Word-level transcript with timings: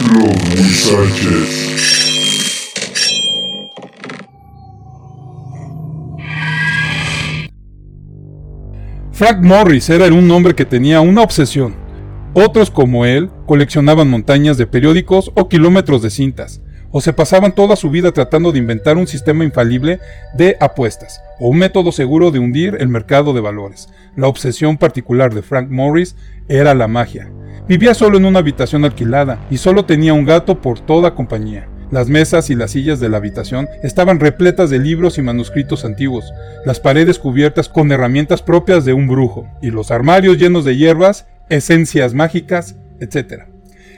Huizaches. 0.00 1.74
Frank 9.10 9.42
Morris 9.42 9.90
era 9.90 10.06
un 10.06 10.30
hombre 10.30 10.54
que 10.54 10.64
tenía 10.64 11.00
una 11.00 11.22
obsesión. 11.22 11.74
Otros 12.32 12.70
como 12.70 13.06
él 13.06 13.28
coleccionaban 13.46 14.08
montañas 14.08 14.56
de 14.56 14.68
periódicos 14.68 15.32
o 15.34 15.48
kilómetros 15.48 16.00
de 16.02 16.10
cintas, 16.10 16.62
o 16.92 17.00
se 17.00 17.12
pasaban 17.12 17.52
toda 17.52 17.74
su 17.74 17.90
vida 17.90 18.12
tratando 18.12 18.52
de 18.52 18.60
inventar 18.60 18.96
un 18.96 19.08
sistema 19.08 19.42
infalible 19.42 19.98
de 20.36 20.56
apuestas, 20.60 21.20
o 21.40 21.48
un 21.48 21.58
método 21.58 21.90
seguro 21.90 22.30
de 22.30 22.38
hundir 22.38 22.76
el 22.78 22.88
mercado 22.88 23.32
de 23.32 23.40
valores. 23.40 23.88
La 24.14 24.28
obsesión 24.28 24.76
particular 24.76 25.34
de 25.34 25.42
Frank 25.42 25.68
Morris 25.68 26.14
era 26.48 26.72
la 26.74 26.86
magia. 26.86 27.28
Vivía 27.68 27.92
solo 27.92 28.16
en 28.16 28.24
una 28.24 28.38
habitación 28.38 28.86
alquilada 28.86 29.44
y 29.50 29.58
solo 29.58 29.84
tenía 29.84 30.14
un 30.14 30.24
gato 30.24 30.62
por 30.62 30.80
toda 30.80 31.14
compañía. 31.14 31.68
Las 31.90 32.08
mesas 32.08 32.48
y 32.48 32.54
las 32.54 32.70
sillas 32.70 32.98
de 32.98 33.10
la 33.10 33.18
habitación 33.18 33.68
estaban 33.82 34.20
repletas 34.20 34.70
de 34.70 34.78
libros 34.78 35.18
y 35.18 35.22
manuscritos 35.22 35.84
antiguos, 35.84 36.32
las 36.64 36.80
paredes 36.80 37.18
cubiertas 37.18 37.68
con 37.68 37.92
herramientas 37.92 38.40
propias 38.40 38.86
de 38.86 38.94
un 38.94 39.06
brujo, 39.06 39.46
y 39.60 39.70
los 39.70 39.90
armarios 39.90 40.38
llenos 40.38 40.64
de 40.64 40.78
hierbas, 40.78 41.26
esencias 41.50 42.14
mágicas, 42.14 42.76
etc. 43.00 43.42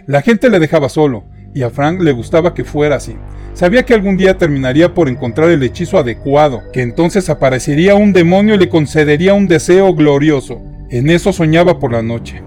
La 0.07 0.21
gente 0.23 0.51
le 0.51 0.59
dejaba 0.59 0.89
solo, 0.89 1.23
y 1.55 1.63
a 1.63 1.71
Frank 1.71 2.01
le 2.01 2.11
gustaba 2.11 2.55
que 2.55 2.65
fuera 2.65 2.97
así. 2.97 3.17
Sabía 3.55 3.85
que 3.85 3.95
algún 3.95 4.17
día 4.17 4.37
terminaría 4.37 4.95
por 4.95 5.09
encontrar 5.09 5.49
el 5.49 5.63
hechizo 5.63 5.97
adecuado, 5.97 6.63
que 6.73 6.83
entonces 6.83 7.31
aparecería 7.31 7.95
un 7.95 8.13
demonio 8.13 8.57
y 8.57 8.59
le 8.59 8.69
concedería 8.69 9.35
un 9.35 9.47
deseo 9.47 9.95
glorioso. 9.95 10.61
En 10.91 11.09
eso 11.09 11.33
soñaba 11.33 11.79
por 11.79 11.93
la 11.93 12.03
noche 12.03 12.43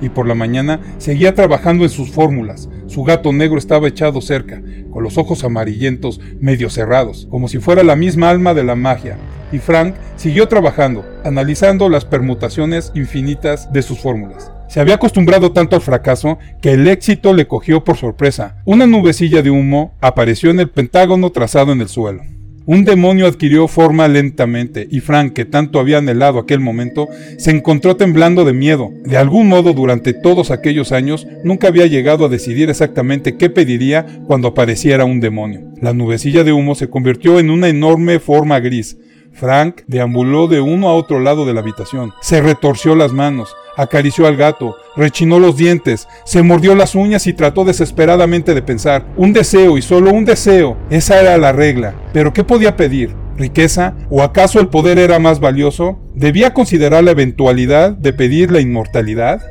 y 0.00 0.08
por 0.08 0.26
la 0.26 0.34
mañana 0.34 0.80
seguía 0.98 1.34
trabajando 1.34 1.84
en 1.84 1.90
sus 1.90 2.10
fórmulas. 2.10 2.68
Su 2.86 3.04
gato 3.04 3.32
negro 3.32 3.58
estaba 3.58 3.88
echado 3.88 4.20
cerca, 4.20 4.62
con 4.90 5.02
los 5.02 5.18
ojos 5.18 5.44
amarillentos 5.44 6.20
medio 6.40 6.70
cerrados, 6.70 7.26
como 7.30 7.48
si 7.48 7.58
fuera 7.58 7.82
la 7.82 7.96
misma 7.96 8.30
alma 8.30 8.54
de 8.54 8.64
la 8.64 8.76
magia. 8.76 9.18
Y 9.52 9.58
Frank 9.58 9.94
siguió 10.16 10.48
trabajando, 10.48 11.04
analizando 11.24 11.88
las 11.88 12.04
permutaciones 12.04 12.92
infinitas 12.94 13.72
de 13.72 13.82
sus 13.82 13.98
fórmulas. 13.98 14.50
Se 14.68 14.80
había 14.80 14.96
acostumbrado 14.96 15.52
tanto 15.52 15.76
al 15.76 15.82
fracaso 15.82 16.38
que 16.60 16.72
el 16.72 16.88
éxito 16.88 17.32
le 17.32 17.46
cogió 17.46 17.84
por 17.84 17.96
sorpresa. 17.96 18.56
Una 18.64 18.86
nubecilla 18.86 19.42
de 19.42 19.50
humo 19.50 19.94
apareció 20.00 20.50
en 20.50 20.60
el 20.60 20.70
pentágono 20.70 21.30
trazado 21.30 21.72
en 21.72 21.80
el 21.80 21.88
suelo. 21.88 22.22
Un 22.68 22.84
demonio 22.84 23.28
adquirió 23.28 23.68
forma 23.68 24.08
lentamente 24.08 24.88
y 24.90 24.98
Frank, 24.98 25.34
que 25.34 25.44
tanto 25.44 25.78
había 25.78 25.98
anhelado 25.98 26.40
aquel 26.40 26.58
momento, 26.58 27.08
se 27.38 27.52
encontró 27.52 27.94
temblando 27.94 28.44
de 28.44 28.52
miedo. 28.52 28.90
De 29.04 29.16
algún 29.16 29.46
modo, 29.46 29.72
durante 29.72 30.12
todos 30.12 30.50
aquellos 30.50 30.90
años, 30.90 31.28
nunca 31.44 31.68
había 31.68 31.86
llegado 31.86 32.24
a 32.24 32.28
decidir 32.28 32.68
exactamente 32.68 33.36
qué 33.36 33.50
pediría 33.50 34.04
cuando 34.26 34.48
apareciera 34.48 35.04
un 35.04 35.20
demonio. 35.20 35.60
La 35.80 35.92
nubecilla 35.92 36.42
de 36.42 36.52
humo 36.52 36.74
se 36.74 36.90
convirtió 36.90 37.38
en 37.38 37.50
una 37.50 37.68
enorme 37.68 38.18
forma 38.18 38.58
gris. 38.58 38.98
Frank 39.36 39.82
deambuló 39.86 40.48
de 40.48 40.60
uno 40.60 40.88
a 40.88 40.94
otro 40.94 41.20
lado 41.20 41.44
de 41.44 41.54
la 41.54 41.60
habitación, 41.60 42.12
se 42.20 42.40
retorció 42.40 42.94
las 42.94 43.12
manos, 43.12 43.54
acarició 43.76 44.26
al 44.26 44.36
gato, 44.36 44.76
rechinó 44.96 45.38
los 45.38 45.56
dientes, 45.56 46.08
se 46.24 46.42
mordió 46.42 46.74
las 46.74 46.94
uñas 46.94 47.26
y 47.26 47.34
trató 47.34 47.64
desesperadamente 47.64 48.54
de 48.54 48.62
pensar. 48.62 49.06
Un 49.16 49.32
deseo 49.32 49.76
y 49.76 49.82
solo 49.82 50.10
un 50.10 50.24
deseo. 50.24 50.76
Esa 50.90 51.20
era 51.20 51.36
la 51.36 51.52
regla. 51.52 51.94
Pero 52.12 52.32
¿qué 52.32 52.42
podía 52.42 52.76
pedir? 52.76 53.14
¿Riqueza? 53.36 53.94
¿O 54.08 54.22
acaso 54.22 54.60
el 54.60 54.68
poder 54.68 54.98
era 54.98 55.18
más 55.18 55.40
valioso? 55.40 56.00
¿Debía 56.14 56.54
considerar 56.54 57.04
la 57.04 57.10
eventualidad 57.10 57.92
de 57.92 58.14
pedir 58.14 58.50
la 58.50 58.60
inmortalidad? 58.60 59.42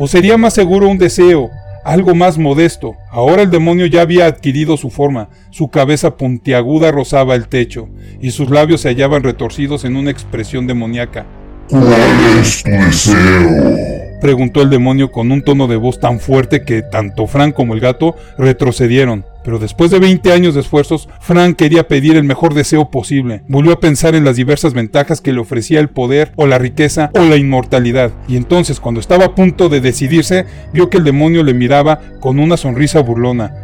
¿O 0.00 0.08
sería 0.08 0.36
más 0.36 0.54
seguro 0.54 0.88
un 0.88 0.98
deseo, 0.98 1.50
algo 1.84 2.14
más 2.14 2.38
modesto. 2.38 2.96
Ahora 3.10 3.42
el 3.42 3.50
demonio 3.50 3.86
ya 3.86 4.02
había 4.02 4.26
adquirido 4.26 4.76
su 4.76 4.90
forma, 4.90 5.28
su 5.50 5.68
cabeza 5.68 6.16
puntiaguda 6.16 6.90
rozaba 6.90 7.34
el 7.34 7.48
techo, 7.48 7.88
y 8.20 8.30
sus 8.30 8.50
labios 8.50 8.82
se 8.82 8.88
hallaban 8.88 9.22
retorcidos 9.22 9.84
en 9.84 9.96
una 9.96 10.10
expresión 10.10 10.66
demoníaca. 10.66 11.26
¿Cuál 11.68 12.40
es 12.40 12.62
tu 12.62 12.70
deseo? 12.70 13.76
Preguntó 14.20 14.60
el 14.60 14.70
demonio 14.70 15.10
con 15.10 15.32
un 15.32 15.42
tono 15.42 15.66
de 15.66 15.76
voz 15.76 15.98
tan 15.98 16.20
fuerte 16.20 16.64
que 16.64 16.82
tanto 16.82 17.26
Frank 17.26 17.54
como 17.54 17.74
el 17.74 17.80
gato 17.80 18.16
retrocedieron. 18.36 19.24
Pero 19.42 19.58
después 19.58 19.90
de 19.90 19.98
20 19.98 20.32
años 20.32 20.54
de 20.54 20.60
esfuerzos, 20.60 21.08
Frank 21.20 21.56
quería 21.56 21.88
pedir 21.88 22.16
el 22.16 22.24
mejor 22.24 22.54
deseo 22.54 22.90
posible. 22.90 23.42
Volvió 23.48 23.72
a 23.72 23.80
pensar 23.80 24.14
en 24.14 24.24
las 24.24 24.36
diversas 24.36 24.74
ventajas 24.74 25.20
que 25.20 25.32
le 25.32 25.40
ofrecía 25.40 25.80
el 25.80 25.88
poder 25.88 26.32
o 26.36 26.46
la 26.46 26.58
riqueza 26.58 27.10
o 27.14 27.20
la 27.20 27.36
inmortalidad. 27.36 28.12
Y 28.28 28.36
entonces, 28.36 28.80
cuando 28.80 29.00
estaba 29.00 29.26
a 29.26 29.34
punto 29.34 29.68
de 29.68 29.80
decidirse, 29.80 30.46
vio 30.72 30.90
que 30.90 30.98
el 30.98 31.04
demonio 31.04 31.42
le 31.42 31.54
miraba 31.54 32.00
con 32.20 32.38
una 32.38 32.56
sonrisa 32.56 33.00
burlona. 33.00 33.54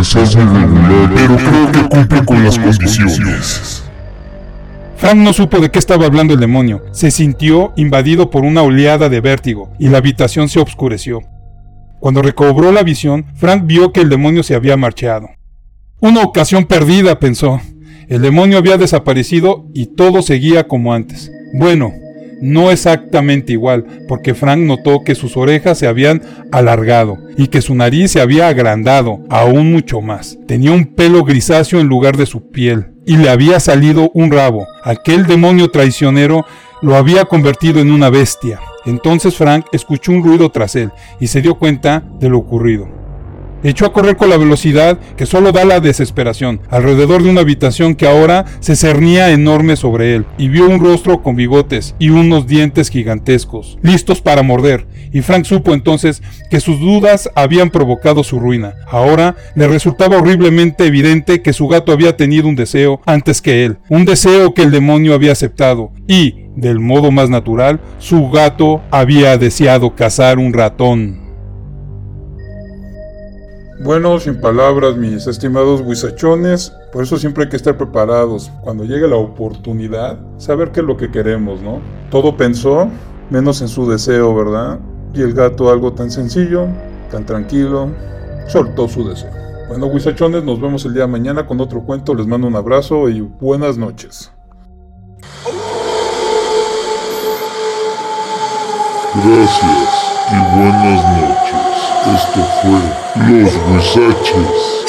Esa 0.00 0.22
es 0.22 0.36
muy 0.36 0.44
regular, 0.44 1.10
pero 1.14 1.36
creo 1.36 1.72
que 1.72 1.88
cumple 1.88 2.24
con 2.24 2.44
las 2.44 2.58
condiciones. 2.58 3.87
Frank 4.98 5.14
no 5.14 5.32
supo 5.32 5.60
de 5.60 5.70
qué 5.70 5.78
estaba 5.78 6.06
hablando 6.06 6.34
el 6.34 6.40
demonio. 6.40 6.82
Se 6.90 7.12
sintió 7.12 7.72
invadido 7.76 8.30
por 8.30 8.44
una 8.44 8.62
oleada 8.62 9.08
de 9.08 9.20
vértigo 9.20 9.70
y 9.78 9.88
la 9.88 9.98
habitación 9.98 10.48
se 10.48 10.58
obscureció. 10.58 11.22
Cuando 12.00 12.20
recobró 12.20 12.72
la 12.72 12.82
visión, 12.82 13.24
Frank 13.36 13.62
vio 13.64 13.92
que 13.92 14.00
el 14.00 14.08
demonio 14.08 14.42
se 14.42 14.56
había 14.56 14.76
marchado. 14.76 15.28
Una 16.00 16.22
ocasión 16.22 16.64
perdida, 16.64 17.20
pensó. 17.20 17.60
El 18.08 18.22
demonio 18.22 18.58
había 18.58 18.76
desaparecido 18.76 19.66
y 19.72 19.86
todo 19.86 20.20
seguía 20.20 20.66
como 20.66 20.92
antes. 20.92 21.30
Bueno, 21.54 21.92
no 22.42 22.72
exactamente 22.72 23.52
igual, 23.52 23.84
porque 24.08 24.34
Frank 24.34 24.58
notó 24.58 25.04
que 25.04 25.14
sus 25.14 25.36
orejas 25.36 25.78
se 25.78 25.86
habían 25.86 26.22
alargado 26.50 27.18
y 27.36 27.46
que 27.46 27.62
su 27.62 27.76
nariz 27.76 28.10
se 28.10 28.20
había 28.20 28.48
agrandado 28.48 29.20
aún 29.30 29.70
mucho 29.70 30.00
más. 30.00 30.36
Tenía 30.48 30.72
un 30.72 30.86
pelo 30.86 31.22
grisáceo 31.22 31.78
en 31.78 31.86
lugar 31.86 32.16
de 32.16 32.26
su 32.26 32.50
piel 32.50 32.97
y 33.08 33.16
le 33.16 33.30
había 33.30 33.58
salido 33.58 34.10
un 34.12 34.30
rabo. 34.30 34.68
Aquel 34.82 35.26
demonio 35.26 35.70
traicionero 35.70 36.44
lo 36.82 36.94
había 36.94 37.24
convertido 37.24 37.80
en 37.80 37.90
una 37.90 38.10
bestia. 38.10 38.60
Entonces 38.84 39.34
Frank 39.34 39.64
escuchó 39.72 40.12
un 40.12 40.22
ruido 40.22 40.50
tras 40.50 40.76
él 40.76 40.92
y 41.18 41.28
se 41.28 41.40
dio 41.40 41.54
cuenta 41.54 42.02
de 42.20 42.28
lo 42.28 42.36
ocurrido. 42.36 42.97
Echó 43.62 43.86
a 43.86 43.92
correr 43.92 44.16
con 44.16 44.30
la 44.30 44.36
velocidad 44.36 44.98
que 45.16 45.26
solo 45.26 45.52
da 45.52 45.64
la 45.64 45.80
desesperación, 45.80 46.60
alrededor 46.70 47.22
de 47.22 47.30
una 47.30 47.40
habitación 47.40 47.94
que 47.94 48.06
ahora 48.06 48.44
se 48.60 48.76
cernía 48.76 49.30
enorme 49.30 49.76
sobre 49.76 50.14
él, 50.14 50.26
y 50.38 50.48
vio 50.48 50.68
un 50.68 50.80
rostro 50.80 51.22
con 51.22 51.34
bigotes 51.36 51.94
y 51.98 52.10
unos 52.10 52.46
dientes 52.46 52.88
gigantescos, 52.88 53.78
listos 53.82 54.20
para 54.20 54.42
morder, 54.42 54.86
y 55.12 55.22
Frank 55.22 55.44
supo 55.44 55.74
entonces 55.74 56.22
que 56.50 56.60
sus 56.60 56.78
dudas 56.78 57.30
habían 57.34 57.70
provocado 57.70 58.22
su 58.22 58.38
ruina. 58.38 58.74
Ahora 58.88 59.36
le 59.54 59.66
resultaba 59.66 60.18
horriblemente 60.18 60.86
evidente 60.86 61.42
que 61.42 61.52
su 61.52 61.66
gato 61.66 61.92
había 61.92 62.16
tenido 62.16 62.48
un 62.48 62.56
deseo 62.56 63.00
antes 63.06 63.42
que 63.42 63.64
él, 63.64 63.78
un 63.88 64.04
deseo 64.04 64.54
que 64.54 64.62
el 64.62 64.70
demonio 64.70 65.14
había 65.14 65.32
aceptado, 65.32 65.90
y, 66.06 66.46
del 66.56 66.78
modo 66.78 67.10
más 67.10 67.30
natural, 67.30 67.80
su 67.98 68.30
gato 68.30 68.82
había 68.90 69.36
deseado 69.36 69.94
cazar 69.94 70.38
un 70.38 70.52
ratón. 70.52 71.27
Bueno, 73.80 74.18
sin 74.18 74.40
palabras, 74.40 74.96
mis 74.96 75.28
estimados 75.28 75.84
guisachones, 75.84 76.72
por 76.92 77.04
eso 77.04 77.16
siempre 77.16 77.44
hay 77.44 77.48
que 77.48 77.56
estar 77.56 77.76
preparados. 77.76 78.50
Cuando 78.62 78.82
llegue 78.82 79.06
la 79.06 79.16
oportunidad, 79.16 80.18
saber 80.36 80.72
qué 80.72 80.80
es 80.80 80.86
lo 80.86 80.96
que 80.96 81.12
queremos, 81.12 81.62
¿no? 81.62 81.80
Todo 82.10 82.36
pensó, 82.36 82.88
menos 83.30 83.60
en 83.62 83.68
su 83.68 83.88
deseo, 83.88 84.34
¿verdad? 84.34 84.80
Y 85.14 85.22
el 85.22 85.32
gato, 85.32 85.70
algo 85.70 85.92
tan 85.92 86.10
sencillo, 86.10 86.66
tan 87.12 87.24
tranquilo, 87.24 87.90
soltó 88.48 88.88
su 88.88 89.08
deseo. 89.08 89.30
Bueno, 89.68 89.88
guisachones, 89.92 90.42
nos 90.42 90.60
vemos 90.60 90.84
el 90.84 90.94
día 90.94 91.02
de 91.02 91.08
mañana 91.08 91.46
con 91.46 91.60
otro 91.60 91.82
cuento. 91.82 92.16
Les 92.16 92.26
mando 92.26 92.48
un 92.48 92.56
abrazo 92.56 93.08
y 93.08 93.20
buenas 93.20 93.78
noches. 93.78 94.32
Gracias 99.14 99.88
y 100.32 100.58
buenas 100.58 101.20
noches. 101.20 101.57
Esto 102.14 102.42
fue 102.62 102.80
Los 103.28 103.54
Huizaches. 103.66 104.87